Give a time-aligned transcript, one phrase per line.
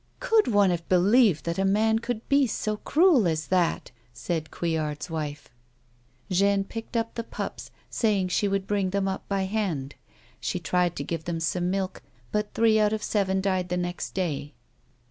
[0.19, 5.11] "Could one have believed that a man would be so cruel as that!" said Couillard's
[5.11, 5.49] wife.
[6.31, 9.93] Jeanne picked up the pups, saying she would bring them up by hand;
[10.39, 12.01] she tried to give them some milk,
[12.31, 14.55] but three out of the seven died the next day.